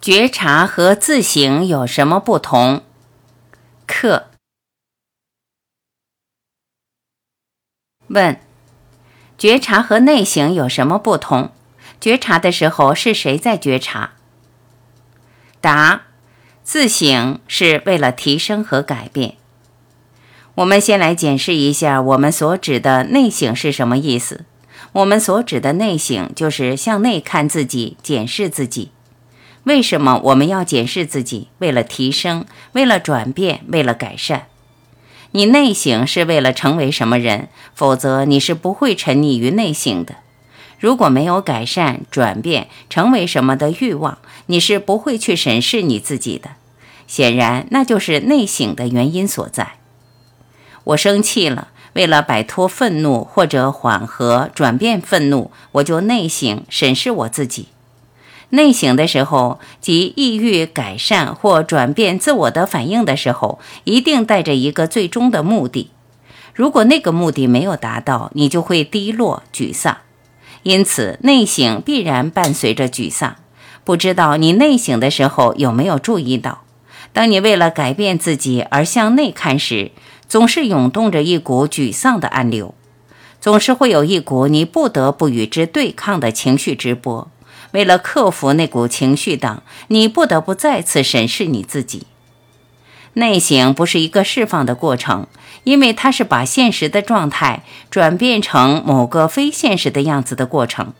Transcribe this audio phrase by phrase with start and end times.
[0.00, 2.82] 觉察和自省有什么不同？
[3.86, 4.26] 课
[8.08, 8.38] 问：
[9.36, 11.50] 觉察和内省有什么不同？
[12.00, 14.12] 觉察的时候是谁在觉察？
[15.60, 16.02] 答：
[16.62, 19.36] 自省是为了提升和改变。
[20.56, 24.44] 我们先来检视一下我们所指的内省是什么意思。
[24.92, 28.92] 我们所指的内省，就是向内看自己，检视自己。
[29.66, 31.48] 为什么我们要检视自己？
[31.58, 34.46] 为了提升，为了转变，为了改善。
[35.32, 37.48] 你内省是为了成为什么人？
[37.74, 40.18] 否则你是不会沉溺于内省的。
[40.78, 46.50] 如果没有改善、转变、成为什么的欲望，你是不会去审视你自己的。
[47.08, 49.72] 显然，那就是内省的原因所在。
[50.84, 57.70] 我生气了，为了摆脱愤怒或者缓和、转变愤怒，我就内省审视我自己。
[58.50, 65.90] 内省的时候，即抑郁、改善或转变自我的反应的时候，一定带着一个最终的目的。
[66.54, 69.98] 如果那个目的没有达到，你就会低落、沮丧。
[70.62, 73.36] 因此，内省必然伴随着沮丧。
[73.84, 76.62] 不知道你内省的时候有没有注意到，
[77.12, 79.90] 当你为了改变自己而向内看时，
[80.28, 82.74] 总是涌动着一股沮丧的暗流，
[83.40, 87.30] 总是会有一股你不得不与之对抗的情绪直播。
[87.76, 92.06] 为了克服那股情绪等，你不得不再次审视你自己。
[93.12, 95.26] 内省不是一个释放的过程，
[95.64, 100.94] 因为它是把现实的状态转变成某个非现实的样子的过程。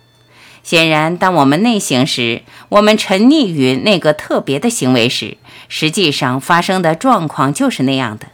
[0.62, 5.38] 显然，当我们内省时，我们沉溺于那个特别的行为时，
[5.70, 8.26] 实际上发生的状况就是那样的。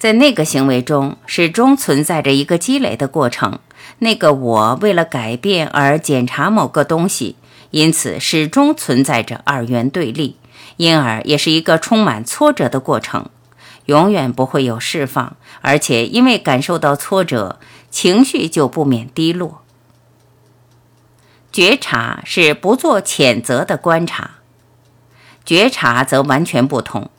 [0.00, 3.60] 在那个行为中，始终存在着一个积累的过程。
[4.00, 7.36] 那个我为了改变而检查某个东西。
[7.70, 10.36] 因此，始终存在着二元对立，
[10.76, 13.28] 因而也是一个充满挫折的过程，
[13.86, 17.58] 永远不会有释放，而且因为感受到挫折，
[17.90, 19.62] 情绪就不免低落。
[21.50, 24.32] 觉察是不做谴责的观察，
[25.44, 27.10] 觉察则完全不同。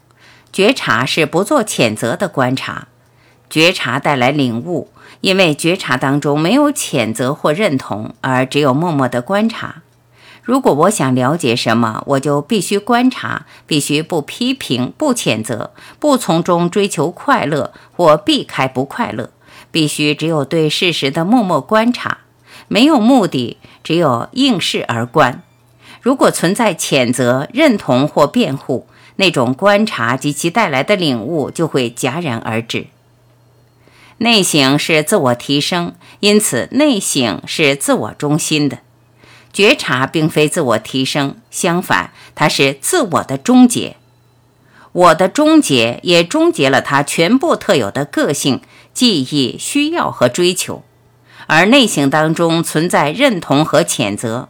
[0.52, 2.88] 觉察是不做谴责的观察，
[3.52, 4.92] 觉察带来领悟，
[5.22, 9.84] 因为觉察当中没有谴责或认同，而只有默默的观察。
[10.50, 19.30] 如果我想了解什么，我就必须观察，必须不批评、不谴责、不从中追求快乐或避开不快乐，
[19.70, 22.22] 必须只有对事实的默默观察，
[22.68, 25.44] 没有目的，只有应事而观。
[26.02, 28.88] 如果存在谴责、认同或辩护，
[29.18, 32.88] 那种观察及其带来的领悟就会戛然而止。
[34.18, 38.80] 内省是自我提升，因此内省是自我中心的。
[39.52, 43.98] 觉察并非自我提升，相反，它是自我的终结。
[44.92, 48.62] 我的终结也终结了他全部特有的个性、
[48.94, 50.84] 记忆、需要和追求。
[51.48, 54.50] 而内省当中存在认同和谴责，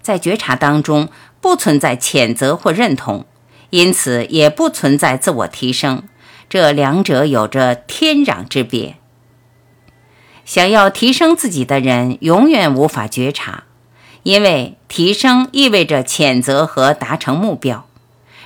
[0.00, 1.08] 在觉察当中
[1.40, 3.26] 不存在谴责或认同，
[3.70, 6.02] 因此也不存在自我提升。
[6.48, 8.96] 这两者有着天壤之别。
[10.44, 13.64] 想要提升自己的人，永远无法觉察。
[14.22, 17.86] 因为提升意味着谴责和达成目标，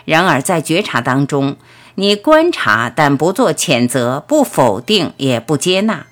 [0.05, 1.57] 然而在觉察当中，
[1.97, 6.07] 你观察但不做谴责，不否定也不接纳，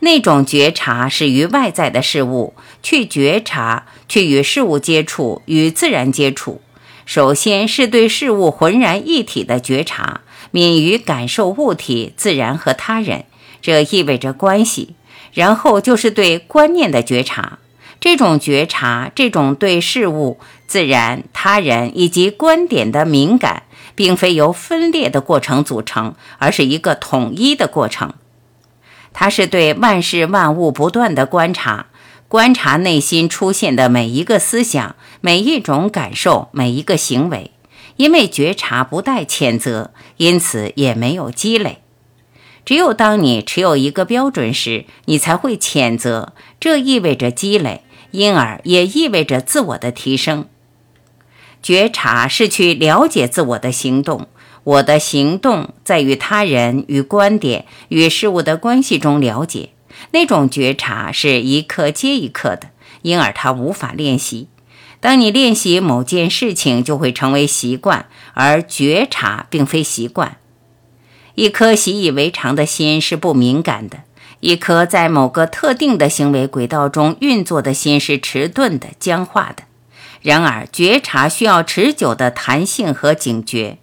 [0.00, 6.60] 那种觉察是与外在的事物去觉察，去与事物接触，与自然接触。
[7.04, 13.26] 首先是对事物浑然一体的觉察，敏于感受物体、自然和他人，
[13.62, 14.96] 这意味着关系。
[15.32, 17.58] 然后就是对观念的觉察。
[18.00, 23.64] 这种觉察，这种对事物、自然、他人以及观点的敏感，
[23.94, 28.14] 并非由分裂的过程组成，而是一个统一的过程。
[29.12, 31.86] 它是对万事万物不断的观察，
[32.28, 37.50] 观察内心出现的每一个思想、每一种感受、每一个行为。
[37.96, 41.78] 因为觉察不带谴责，因此也没有积累。
[42.66, 46.34] 只有当你持有一个标准时，你才会谴责。
[46.60, 47.84] 这意味着积累。
[48.16, 50.48] 因而也意味着自我的提升。
[51.62, 54.28] 觉察是去了解自我的行动，
[54.64, 59.70] 我的行动在与他人、与观点、与事物的关系中了解。
[60.12, 62.70] 那种觉察是一刻接一刻的，
[63.02, 64.48] 因而它无法练习。
[65.00, 70.38] 当你练习某件事情，就会成为习惯，而觉察并非习惯。
[71.34, 74.04] 一颗习以为常的心是不敏感的。
[74.46, 79.64] 一颗在某个特定的行为轨道中运作的心是迟钝的、僵化的。
[80.22, 83.78] 然而，觉察需要持久的弹性和警觉，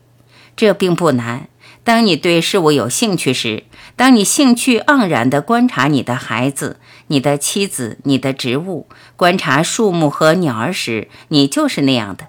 [0.55, 1.49] 这并不难。
[1.83, 3.65] 当你对事物有兴趣时，
[3.97, 8.87] 当你兴趣盎然地观察你的孩子、你的妻子、你的植物，
[9.17, 12.27] 观察树木和鸟儿时，你就是那样的。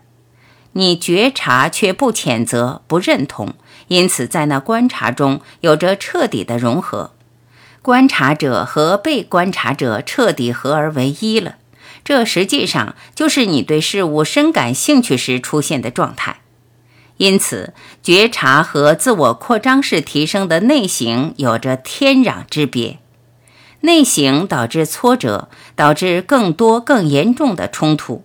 [0.73, 3.55] 你觉察却不谴责、不认同，
[3.87, 7.14] 因此在那观察中有着彻底的融合。
[7.85, 11.57] 观察者和被观察者彻底合而为一了。
[12.03, 16.41] 这实际上就是你对事物深感兴趣时出现的状态。
[17.19, 23.01] 因此，觉察和自我扩张式提升的内省有着天壤之别。
[23.81, 28.25] 内省导致挫折，导致更多更严重的冲突。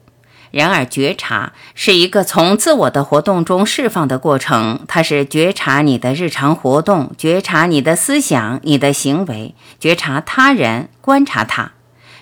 [0.52, 11.74] 然而，觉察是一个从自我的活动中释放的过程，它是觉察你的日常活动，觉察你的思想、你的行为，觉察他人，观察他。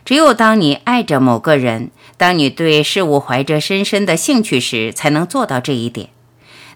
[0.03, 6.09] 只有当你爱着某个人，当你对事物怀着深深的兴趣时，才能做到这一点。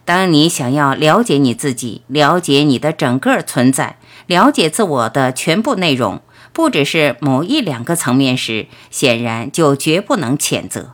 [0.03, 6.21] 当你想要了解你自己，了解你的整个存在，了解自我的全部内容，
[6.53, 10.93] 不只是某一两个层面时，显然就绝不能谴责。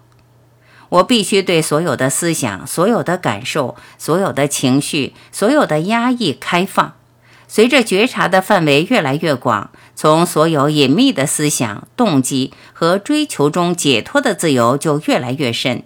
[0.89, 6.94] 我必须对所有的思想、所有的感受、所有的情绪、所有的压抑开放。
[7.50, 15.84] 随着觉察的范围越来越广，从所有隐秘的思想、动机和追求中解脱的自由就越来越深。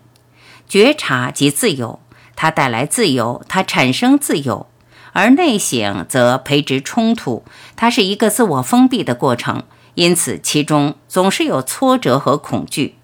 [0.67, 1.99] 觉察即自由，
[2.35, 4.65] 它带来自由，它产生自由；
[5.13, 7.43] 而内省则培植冲突，
[7.75, 9.63] 它是一个自我封闭的过程，
[9.93, 12.95] 因此其中总是有挫折和恐惧。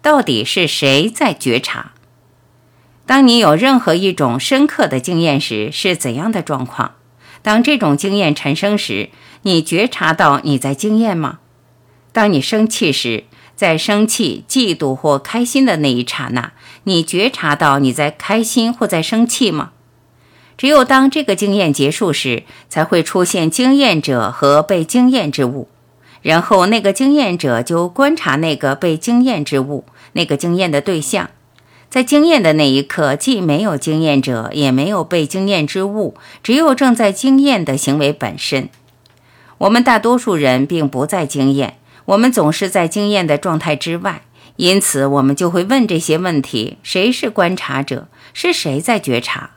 [0.00, 1.92] 到底是谁在觉察？
[3.04, 6.94] 当你有任何一种深刻的经验时，是怎样的状况？
[7.42, 9.10] 当这种经验产生时，
[9.42, 11.38] 你觉察到你在经验吗？
[12.12, 13.24] 当你生气时，
[13.54, 16.52] 在生气、嫉妒或开心的那一刹那，
[16.84, 19.70] 你觉察到你在开心或在生气吗？
[20.56, 25.68] 只有当这个经验结束时，才会出现经验者和被经验之物。
[26.22, 31.30] 然后，那个经验者就观察那个被经验之物，那个经验的对象。
[31.88, 38.68] 在经验的那一刻，既没有经验者，也没有被经验之物，只有正在经验的行为本身。
[39.56, 44.20] 我们大多数人并不在经验，我们总是在经验的状态之外，
[44.56, 48.08] 因此我们就会问这些问题：谁是观察者？
[48.34, 49.52] 是谁在觉察？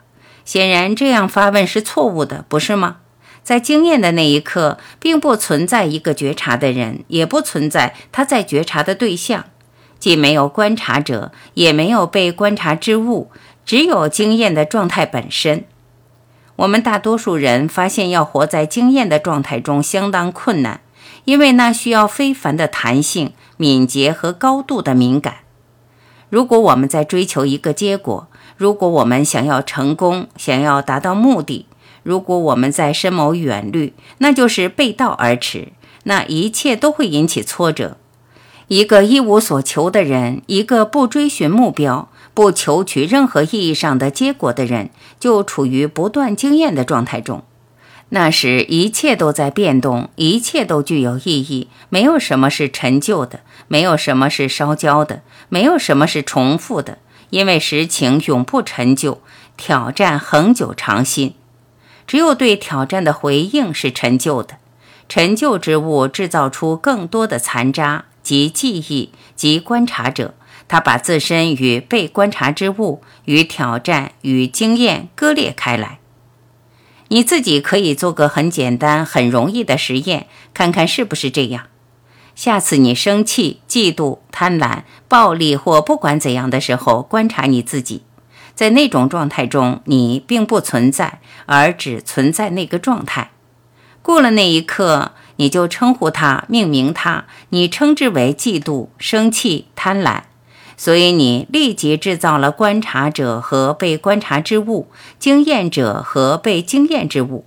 [0.45, 2.97] 显然，这样发问是错误的，不是吗？
[3.43, 9.45] 在经验的那一刻，并不存在一个觉察的人，也不存在他在觉察的对象，
[9.99, 13.31] 既没有观察者，也没有被观察之物，
[13.65, 15.65] 只有经验的状态本身。
[16.57, 20.81] 我们大多数人发现，要活在经验的状态中相当困难，
[21.25, 25.37] 因为那需要非凡的弹性、敏捷和高度的敏感。
[26.29, 31.65] 如果我们在追求一个结果，如果我们想要成功，想要达到目的，
[32.03, 35.69] 如果我们在深谋远虑，那就是背道而驰，
[36.03, 37.97] 那一切都会引起挫折。
[38.67, 44.89] 一个一无所求的人，一个不追寻目标、不求取任何意义上的结果的人，
[45.19, 47.43] 就处于不断经验的状态中。
[48.13, 56.97] 那时，一切都在变动，一切都具有意义，没有什么是陈旧的，没有什么是烧焦的，没有什么是重复的，
[57.29, 59.21] 因为实情永不陈旧，
[59.55, 61.35] 挑战恒久长新。
[62.05, 64.57] 只有对挑战的回应是陈旧的，
[65.07, 70.33] 陈旧之物制造出更多的残渣及记忆及观察者，
[70.67, 75.99] 他把自身与被观察之物、与挑战与经验割裂开来。
[77.09, 81.65] 你自己可以做个很简单、很容易的实验，看看是不是这样。
[82.35, 88.03] 下次你生气、嫉妒、贪婪、暴力或不管怎样的时候，观察你自己。
[88.53, 93.31] 在那种状态中，你并不存在，而只存在那个状态。
[94.01, 100.21] 过了那一刻，你就称呼它、命名它，你称之为嫉妒、生气、贪婪。
[100.77, 104.87] 所以，你立即制造了观察者和被观察之物，
[105.19, 107.45] 经验者和被经验之物。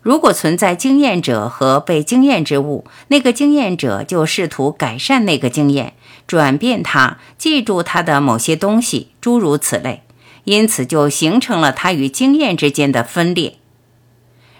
[0.00, 5.94] 如果存在经验者和被经验之物，那个经验者就试图改善那个经验，
[6.26, 10.02] 转变它，记住它的某些东西，诸如此类。
[10.44, 13.56] 因此，就形成了它与经验之间的分裂。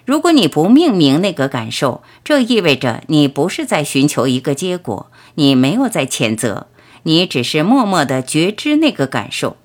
[0.04, 6.66] 如果你不命名那个感受，这意味着你不是在寻求一个结果，你没有在谴责，
[7.04, 9.56] 你只是默默地觉知那个感受。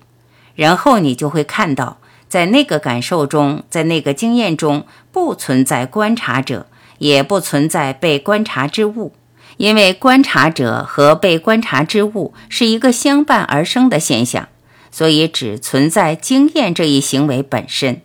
[0.54, 1.98] 然后你就会看到，
[2.28, 6.66] 在那个感受中，在那个经验中，不存在观察者，
[6.98, 9.12] 也不存在被观察之物，
[9.56, 14.48] 因为观察者和被观察之物是一个相伴而生的现象，
[14.90, 18.00] 所以只存在经验这一行为本身。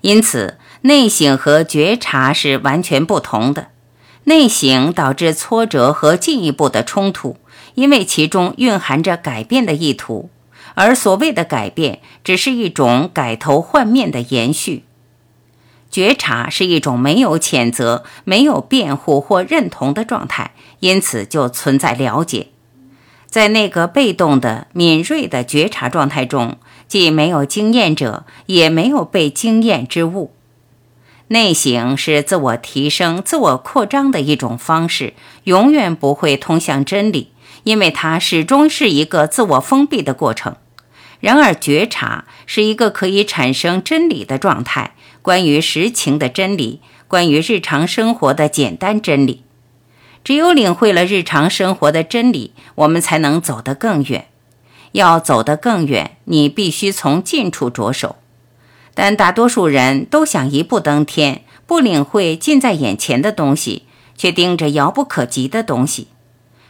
[0.00, 3.68] 因此，内省和觉察是完全不同的。
[4.24, 7.36] 内省导致挫折和进一步的冲突，
[7.74, 10.30] 因为其中蕴含着改变的意图，
[10.74, 14.84] 而所谓的改变只是一种改头换面的延续。
[15.90, 22.48] 觉察是一种没有谴责、没有辩护或认同的状态，因此就存在了解。
[23.30, 26.58] 在那个被动的、敏锐的觉察状态中，
[26.88, 30.32] 既没有经验者，也没有被经验之物。
[31.28, 37.30] 内省是自我提升、自我扩张的一种方式，永远不会通向真理，
[37.62, 40.56] 因为它始终是一个自我封闭的过程。
[41.20, 49.44] 然而，觉察是一个可以产生真理的状态，关于实情的真理，关于日常生活的简单真理。
[50.22, 54.26] 只有领会了日常生活的真理，我们才能走得更远。
[54.92, 58.16] 要走得更远，你必须从近处着手。
[58.94, 63.84] 但大多数人都想一步登天，不领会近在眼前的东西，
[64.16, 66.08] 却盯着遥不可及的东西。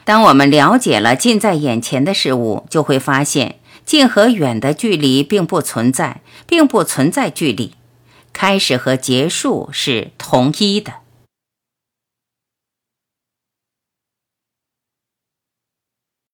[0.05, 7.73] 当我们了解了近在眼前的事物，就会发现近和远的距离并不存在，并不存在距离。
[8.33, 10.93] 开始和结束是同一的。